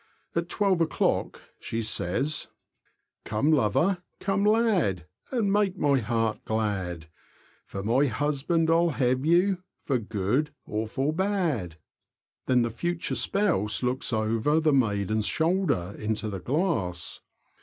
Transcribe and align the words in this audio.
At 0.35 0.49
twelve 0.49 0.81
o'clock 0.81 1.39
she 1.59 1.83
says:— 1.83 2.47
Come, 3.23 3.51
lover— 3.51 4.01
come, 4.19 4.43
lad, 4.43 5.05
And 5.29 5.53
make 5.53 5.77
my 5.77 5.99
heart 5.99 6.43
glad; 6.43 7.07
For 7.67 7.83
my 7.83 8.07
husband 8.07 8.71
I'll 8.71 8.89
have 8.89 9.23
you. 9.23 9.59
For 9.83 9.99
good 9.99 10.49
or 10.65 10.87
for 10.87 11.13
bad. 11.13 11.77
Then 12.47 12.63
the 12.63 12.71
future 12.71 13.13
spouse 13.13 13.83
looks 13.83 14.11
over 14.11 14.59
the 14.59 14.73
maiden's 14.73 15.27
shoulder 15.27 15.93
into 15.95 16.29
the 16.29 16.39
glass. 16.39 17.21